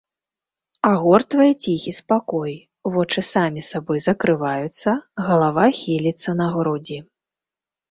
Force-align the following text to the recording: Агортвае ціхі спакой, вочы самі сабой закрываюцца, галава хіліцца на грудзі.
Агортвае 0.91 1.49
ціхі 1.65 1.93
спакой, 1.97 2.55
вочы 2.95 3.19
самі 3.33 3.61
сабой 3.69 3.99
закрываюцца, 4.07 4.97
галава 5.29 5.65
хіліцца 5.83 6.29
на 6.43 6.51
грудзі. 6.59 6.99